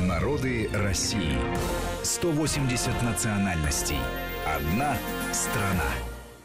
[0.00, 1.38] Народы России.
[2.02, 3.98] 180 национальностей.
[4.44, 4.96] Одна
[5.32, 5.90] страна.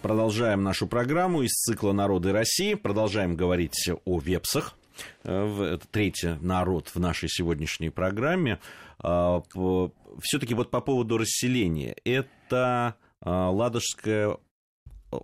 [0.04, 2.76] Продолжаем нашу программу из цикла «Народы России».
[2.76, 4.76] Продолжаем говорить о вепсах.
[5.24, 8.60] Э, это третий народ в нашей сегодняшней программе.
[9.00, 9.42] А,
[10.22, 11.96] Все-таки вот по поводу расселения.
[12.06, 14.38] Это а, Ладожское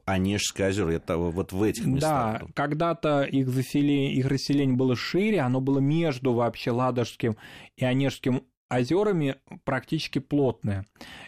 [0.06, 2.42] Онежское озеро, это вот в этих местах.
[2.42, 7.38] Да, когда-то их, заселение, их расселение было шире, оно было между вообще Ладожским
[7.78, 10.86] и Онежским озерами практически плотное.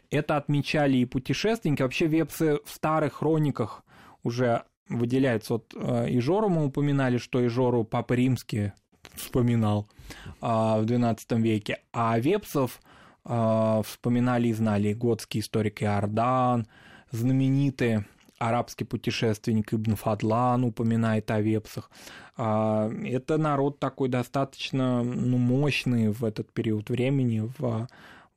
[0.10, 1.82] Это отмечали и путешественники.
[1.82, 3.84] Вообще вепсы в старых хрониках
[4.24, 5.54] уже выделяются.
[5.54, 8.72] Вот э, Ижору мы упоминали, что Ижору Папа Римский
[9.16, 9.90] вспоминал
[10.42, 11.80] а, в XII веке.
[11.92, 12.82] А вепсов
[13.24, 16.68] а, вспоминали и знали готский историк Иордан,
[17.12, 18.06] знаменитые
[18.40, 21.90] арабский путешественник Ибн Фадлан упоминает о вепсах.
[22.38, 27.88] А, это народ такой достаточно ну, мощный в этот период времени, в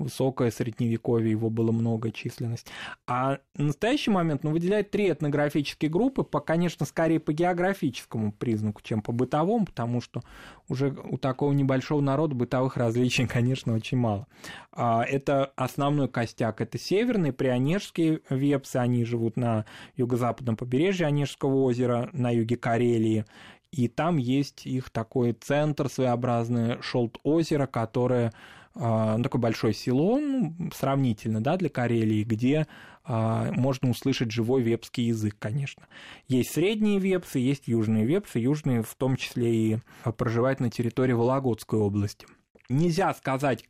[0.04, 2.66] высокое средневековье, его было много численность.
[3.06, 8.82] А в настоящий момент ну, выделяет три этнографические группы, по, конечно, скорее по географическому признаку,
[8.82, 10.22] чем по бытовому, потому что
[10.68, 14.26] уже у такого небольшого народа бытовых различий, конечно, очень мало.
[14.72, 19.64] А, это основной костяк, это северные прионежские вепсы, они живут на
[19.96, 23.24] юго-западном побережье Онежского озера, на юге Карелии,
[23.72, 28.32] и там есть их такой центр своеобразный, Шолт озеро, которое
[28.74, 32.66] ну, такое большое село, ну, сравнительно, да, для Карелии, где
[33.04, 35.88] а, можно услышать живой вепский язык, конечно.
[36.28, 39.78] Есть средние вепсы, есть южные вепсы, южные в том числе и
[40.16, 42.26] проживают на территории Вологодской области.
[42.68, 43.64] Нельзя сказать,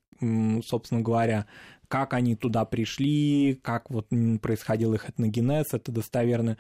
[0.65, 1.47] собственно говоря,
[1.89, 4.09] как они туда пришли, как вот
[4.43, 6.59] происходил их этногенез, это достоверно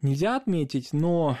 [0.00, 1.36] нельзя отметить, но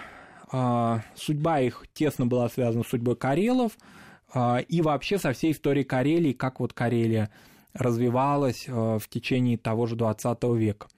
[0.50, 4.02] а, судьба их тесно была связана с судьбой карелов– а,
[4.34, 7.30] и вообще со всей историей Карелии, как вот Карелия
[7.74, 10.88] развивалась а, в течение того же 20 века.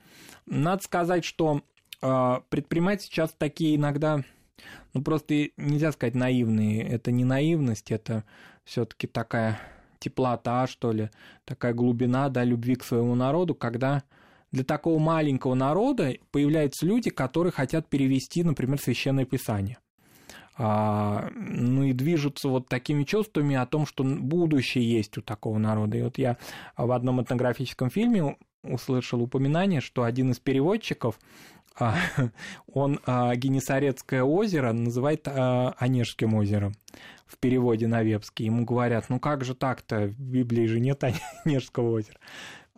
[0.46, 1.62] Надо сказать, что
[2.00, 4.22] а, предприниматели сейчас такие иногда,
[4.92, 8.24] ну просто нельзя сказать наивные, это не наивность, это
[8.64, 9.60] все-таки такая
[9.98, 11.10] теплота, что ли,
[11.44, 14.02] такая глубина, да, любви к своему народу, когда
[14.52, 19.83] для такого маленького народа появляются люди, которые хотят перевести, например, священное писание а,
[20.56, 25.98] ну и движутся вот такими чувствами о том, что будущее есть у такого народа.
[25.98, 26.36] И вот я
[26.76, 31.18] в одном этнографическом фильме услышал упоминание, что один из переводчиков
[31.78, 31.96] а,
[32.72, 36.74] он а, Генесарецкое озеро называет а, Онежским озером
[37.26, 38.46] в переводе на вепский.
[38.46, 41.02] Ему говорят, ну как же так-то, в Библии же нет
[41.44, 42.18] Онежского озера.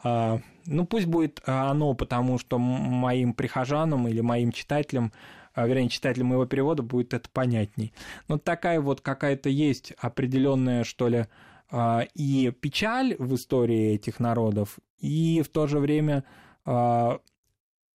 [0.02, 5.18] А, ну пусть будет оно, потому что моим прихожанам или моим читателям а,
[5.64, 7.92] вернее, читателю моего перевода будет это понятней.
[8.28, 11.26] Но такая вот какая-то есть определенная, что ли,
[11.70, 16.24] а, и печаль в истории этих народов, и в то же время
[16.64, 17.20] а,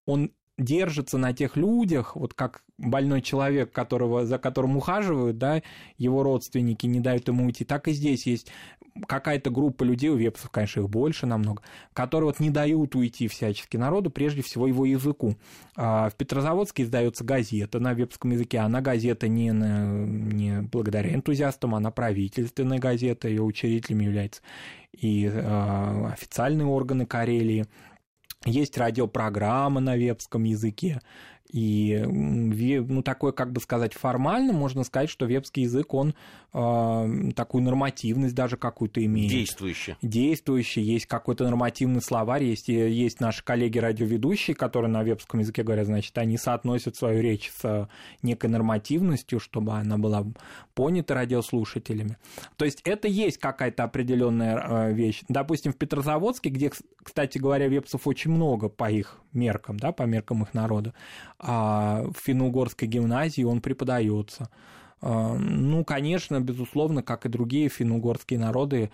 [0.05, 5.61] он держится на тех людях, вот как больной человек, которого, за которым ухаживают, да,
[5.97, 8.51] его родственники не дают ему уйти, так и здесь есть
[9.07, 11.61] какая-то группа людей, у вепсов, конечно, их больше намного,
[11.93, 15.35] которые вот не дают уйти всячески народу, прежде всего его языку.
[15.75, 21.75] А в Петрозаводске издается газета на вепском языке, она газета не, на, не благодаря энтузиастам,
[21.75, 24.41] она правительственная газета, ее учредителем является
[24.93, 27.65] и э, официальные органы Карелии,
[28.45, 30.99] есть радиопрограмма на вебском языке,
[31.51, 36.15] и ну, такой, как бы сказать, формально можно сказать, что вебский язык, он
[36.51, 39.29] такую нормативность даже какую-то имеет.
[39.29, 39.95] Действующий.
[40.01, 40.81] Действующий.
[40.81, 46.37] Есть какой-то нормативный словарь, есть, есть наши коллеги-радиоведущие, которые на вебском языке говорят, значит, они
[46.37, 47.87] соотносят свою речь с
[48.21, 50.25] некой нормативностью, чтобы она была
[50.73, 52.17] понята радиослушателями.
[52.57, 55.23] То есть это есть какая-то определенная э, вещь.
[55.29, 56.69] Допустим, в Петрозаводске, где,
[57.01, 60.93] кстати говоря, вебцев очень много по их меркам, да, по меркам их народа,
[61.39, 64.49] а в финно-угорской гимназии он преподается.
[65.01, 68.91] А, ну, конечно, безусловно, как и другие финно-угорские народы,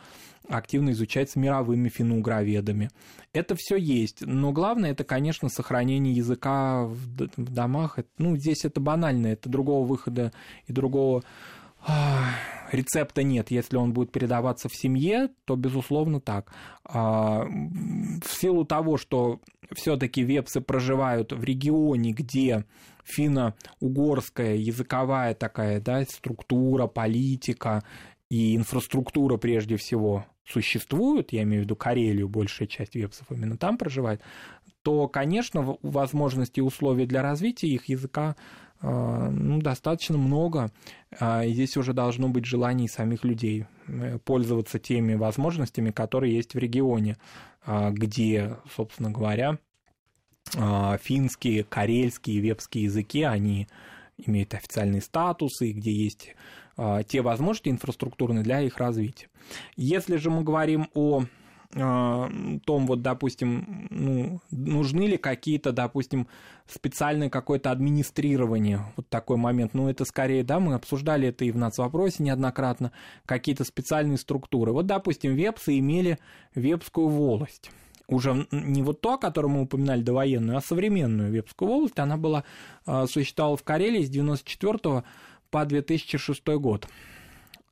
[0.47, 2.89] активно изучается мировыми финно-угроведами.
[3.33, 7.99] Это все есть, но главное это, конечно, сохранение языка в домах.
[8.17, 10.31] Ну, здесь это банально, это другого выхода
[10.67, 11.23] и другого
[12.71, 13.51] рецепта нет.
[13.51, 16.51] Если он будет передаваться в семье, то, безусловно, так.
[16.83, 19.39] А, в силу того, что
[19.73, 22.65] все-таки вепсы проживают в регионе, где
[23.03, 27.83] финно-угорская языковая такая да, структура, политика
[28.29, 33.77] и инфраструктура прежде всего существуют, я имею в виду Карелию, большая часть вепсов именно там
[33.77, 34.21] проживает,
[34.81, 38.35] то, конечно, возможностей и условий для развития их языка
[38.81, 40.71] ну, достаточно много.
[41.19, 46.53] А, и здесь уже должно быть желание самих людей э, пользоваться теми возможностями, которые есть
[46.53, 47.17] в регионе,
[47.65, 49.57] где, собственно говоря,
[51.01, 53.67] финские, карельские, вепские языки, они
[54.17, 56.33] имеют официальные статусы, где есть
[57.07, 59.27] те возможности инфраструктурные для их развития.
[59.75, 61.25] Если же мы говорим о
[61.69, 66.27] том, вот, допустим, ну, нужны ли какие-то, допустим,
[66.65, 71.57] специальное какое-то администрирование, вот такой момент, ну, это скорее, да, мы обсуждали это и в
[71.57, 72.91] нацвопросе неоднократно,
[73.25, 74.71] какие-то специальные структуры.
[74.71, 76.19] Вот, допустим, вепсы имели
[76.55, 77.69] вепскую волость.
[78.07, 82.45] Уже не вот то, о котором мы упоминали, довоенную, а современную Вепскую волость, она была,
[82.85, 85.03] а, существовала в Карелии с 94
[85.51, 86.87] по 2006 год.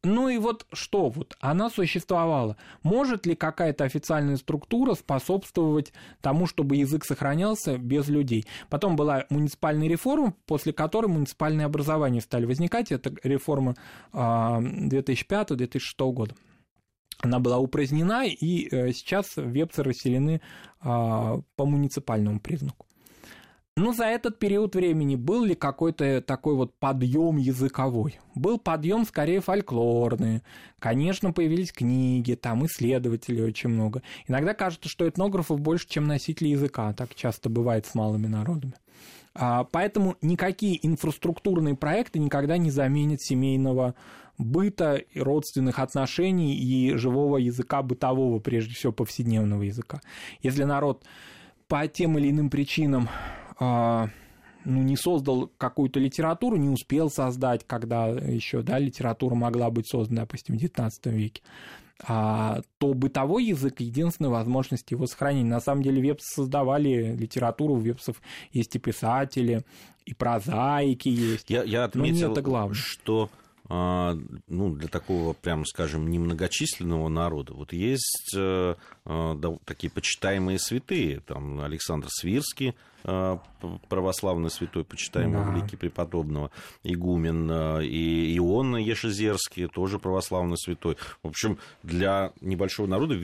[0.06, 2.57] Ну и вот что вот, она существовала.
[2.84, 8.46] Может ли какая-то официальная структура способствовать тому, чтобы язык сохранялся без людей?
[8.69, 12.92] Потом была муниципальная реформа, после которой муниципальные образования стали возникать.
[12.92, 13.75] Это реформа
[14.13, 16.36] 2005-2006 а, года.
[17.22, 20.42] Она была упразднена, и э, сейчас вепсы расселены
[20.81, 22.84] а, по муниципальному признаку.
[23.77, 28.18] Ну, за этот период времени был ли какой-то такой вот подъем языковой?
[28.33, 30.44] Был подъем скорее фольклорный.
[30.80, 34.01] Конечно, появились книги, там исследователей очень много.
[34.30, 36.94] Иногда кажется, что этнографов больше, чем носителей языка.
[36.94, 38.75] Так часто бывает с малыми народами.
[39.33, 43.94] А, поэтому никакие инфраструктурные проекты никогда не заменят семейного
[44.38, 50.00] быта, и родственных отношений и живого языка бытового, прежде всего повседневного языка.
[50.42, 51.04] Если народ
[51.68, 53.10] по тем или иным причинам
[53.60, 60.22] ну, не создал какую-то литературу, не успел создать, когда еще да, литература могла быть создана,
[60.22, 61.42] допустим, в XIX веке,
[62.04, 65.50] а, то бытовой язык— единственная возможность его сохранения.
[65.50, 68.22] На самом деле вепсы создавали литературу, у вепсов
[68.52, 69.63] есть и писатели,
[70.06, 71.50] и прозаики есть.
[71.50, 77.53] Я, я отметил, это что а, ну, для такого, прямо скажем, немногочисленного народа.
[77.53, 78.75] Вот есть э,
[79.06, 82.75] э, да, такие почитаемые святые, там Александр Свирский,
[83.06, 83.38] э,
[83.89, 85.51] православный святой, почитаемый да.
[85.51, 86.51] великий преподобного,
[86.83, 90.97] игумен, и Иоанн Ешезерский, тоже православный святой.
[91.23, 93.19] В общем, для небольшого народа,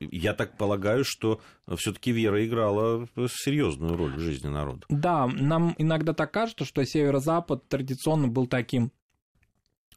[0.00, 1.40] я так полагаю, что
[1.76, 4.84] все-таки вера играла серьезную роль в жизни народа.
[4.90, 8.92] Да, нам иногда так кажется, что северо-запад традиционно был таким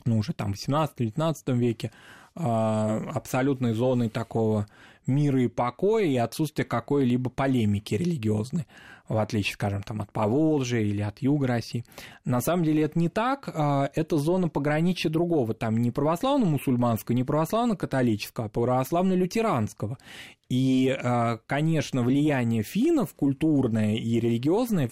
[0.05, 1.91] ну, уже там в 18-19 веке,
[2.35, 4.67] а, абсолютной зоной такого
[5.05, 8.67] мира и покоя и отсутствия какой-либо полемики религиозной,
[9.09, 11.83] в отличие, скажем, там, от Поволжья или от Юга России.
[12.23, 17.23] На самом деле это не так, а, это зона пограничья другого, там не православно-мусульманского, не
[17.23, 19.97] православно-католического, а православно-лютеранского.
[20.49, 24.89] И, а, конечно, влияние финнов культурное и религиозное,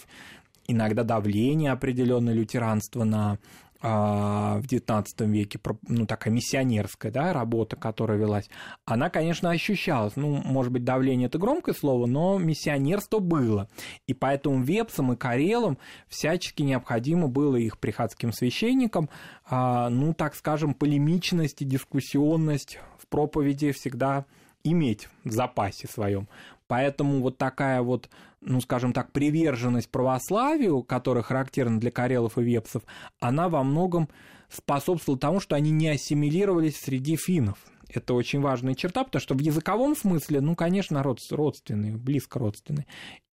[0.68, 3.40] иногда давление определенное лютеранства на
[3.82, 8.50] в XIX веке, ну, такая миссионерская да, работа, которая велась,
[8.86, 10.16] она, конечно, ощущалась.
[10.18, 13.70] Ну, может быть, давление– это громкое слово, но миссионерство было.
[14.06, 15.78] И поэтому вепсам и карелам
[16.08, 19.10] всячески необходимо было их приходским священникам,
[19.46, 24.26] а, ну, так скажем, полемичность и дискуссионность в проповеди всегда
[24.64, 26.28] иметь в запасе своем.
[26.70, 28.12] Поэтому вот такая вот,
[28.42, 32.84] ну, скажем так, приверженность православию, которая характерна для карелов и вепсов,
[33.20, 34.08] она во многом
[34.50, 37.58] способствовала тому, что они не ассимилировались среди финнов.
[37.92, 42.86] Это очень важная черта, потому что в языковом смысле, ну, конечно, народ родственный, близко родственный.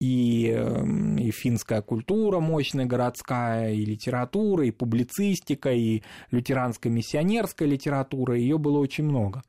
[0.01, 8.37] И, эм, и финская культура мощная, городская, и литература, и публицистика, и лютеранская миссионерская литература,
[8.37, 9.43] ее было очень много.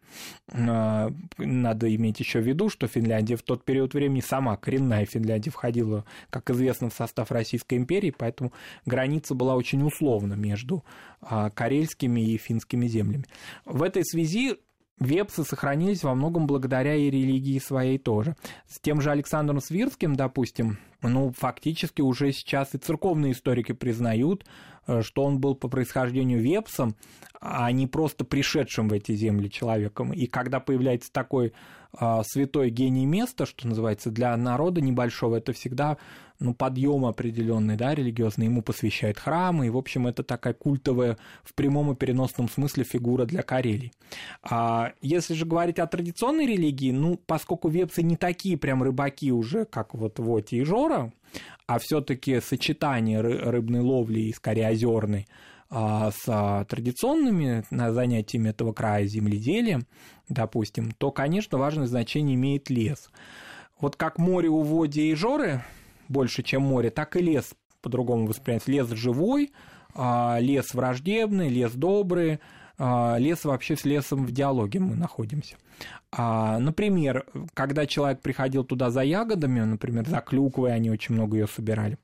[0.52, 5.52] А, надо иметь еще в виду, что Финляндия в тот период времени сама, коренная Финляндия,
[5.52, 8.54] входила, как известно, в состав Российской империи, поэтому
[8.86, 10.84] граница была очень условна между
[11.22, 13.26] а, карельскими и финскими землями.
[13.66, 14.56] В этой связи
[15.00, 18.36] вепсы сохранились во многом благодаря и религии своей тоже.
[18.68, 24.46] С тем же Александром Свирским, допустим, ну, фактически уже сейчас и церковные историки признают,
[24.88, 26.96] э, что он был по происхождению вепсом,
[27.42, 30.14] а не просто пришедшим в эти земли человеком.
[30.14, 31.54] И когда появляется такой
[31.98, 35.98] а, святой гений места, что называется, для народа небольшого, это всегда
[36.40, 41.54] ну, подъем определенный, да, религиозный, ему посвящают храмы, и, в общем, это такая культовая в
[41.54, 43.94] прямом и переносном смысле фигура для Карелии.
[44.44, 49.64] А если же говорить о традиционной религии, ну, поскольку вепсы не такие прям рыбаки уже,
[49.66, 50.95] как вот Воти и Жора,
[51.68, 55.28] а все-таки сочетание рыбной ловли и скорее озерной
[55.70, 59.88] а, с традиционными занятиями этого края земледелием,
[60.30, 63.10] допустим, то, конечно, важное значение имеет лес.
[63.80, 65.64] вот как море у Води и Жоры
[66.08, 68.72] больше, чем море, так и лес по-другому воспринимается.
[68.72, 69.52] Лес живой,
[69.94, 72.40] а, лес враждебный, лес добрый, а,
[72.78, 75.56] лес вообще с лесом в диалоге мы находимся.
[76.12, 81.48] А, например, когда человек приходил туда за ягодами, например, за клюквой, они очень много ее
[81.48, 81.98] собирали,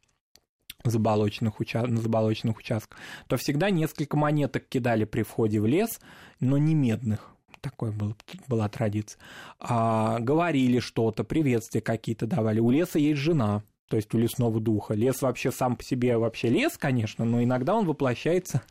[0.84, 1.86] заболоченных уча...
[1.86, 2.98] на заболоченных участках,
[3.28, 6.00] то всегда несколько монеток кидали при входе в лес,
[6.40, 7.28] но не медных.
[7.62, 8.16] Такой был,
[8.48, 9.20] была традиция.
[9.60, 12.60] А, говорили что-то, приветствия какие-то давали.
[12.60, 13.62] У леса есть жена,
[13.92, 14.94] то есть у лесного духа.
[14.94, 18.62] Лес вообще сам по себе вообще лес, конечно, но иногда он воплощается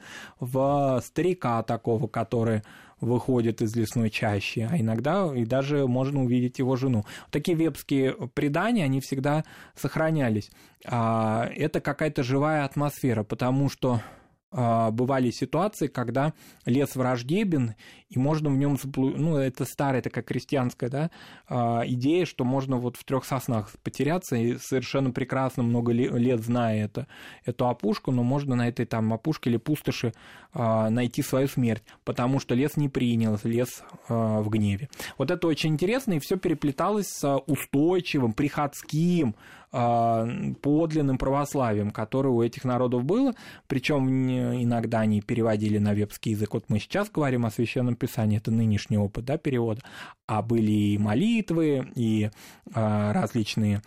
[0.41, 2.63] в старика такого, который
[3.03, 7.05] выходит из лесной чащи, а иногда и даже можно увидеть его жену.
[7.31, 10.51] Такие вебские предания, они всегда сохранялись.
[10.87, 14.01] А, это какая-то живая атмосфера, потому что
[14.53, 16.33] бывали ситуации, когда
[16.67, 17.75] лес враждебен,
[18.09, 19.23] и можно в нем заблудиться.
[19.23, 21.11] Ну, это старая такая крестьянская да,
[21.49, 26.85] а, идея, что можно вот в трех соснах потеряться, и совершенно прекрасно много лет зная
[26.85, 27.07] это,
[27.45, 30.13] эту опушку, но можно на этой там опушке или пустоши
[30.53, 34.89] а, найти свою смерть, потому что лес не принял, лес в гневе.
[35.17, 42.43] Вот это очень интересно, и все переплеталось с устойчивым, приходским, а, подлинным православием, которое у
[42.43, 43.35] этих народов было,
[43.69, 46.55] причем иногда они переводили на вебский язык.
[46.55, 49.83] Вот мы сейчас говорим о священном писании, это нынешний опыт да, перевода,
[50.27, 52.31] а были и молитвы, и
[52.75, 53.83] а, различные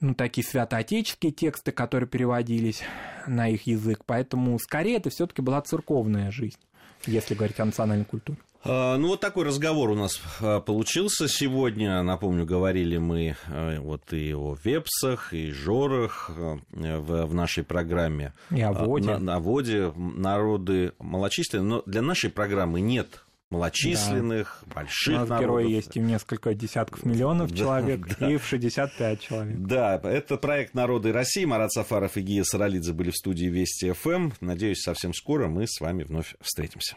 [0.00, 2.82] ну, такие святоотеческие тексты, которые переводились
[3.26, 4.00] на их язык.
[4.06, 6.58] Поэтому скорее это все-таки была церковная жизнь,
[7.06, 8.38] если говорить о национальной культуре.
[8.64, 12.02] А, ну, вот такой разговор у нас а, получился сегодня.
[12.02, 18.32] Напомню, говорили мы а, вот и о вепсах, и жорах в, в нашей программе.
[18.50, 19.10] И о воде.
[19.10, 21.66] На, на воде народы малочисленные.
[21.66, 24.74] Но для нашей программы нет малочисленных, да.
[24.76, 25.50] больших У нас народов.
[25.50, 28.30] герои есть и в несколько десятков миллионов да, человек, да.
[28.30, 29.56] и в 65 человек.
[29.58, 31.44] Да, это проект «Народы России».
[31.44, 34.30] Марат Сафаров и Гия Саралидзе были в студии Вести ФМ.
[34.40, 36.96] Надеюсь, совсем скоро мы с вами вновь встретимся.